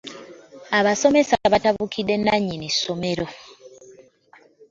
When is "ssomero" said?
2.75-3.25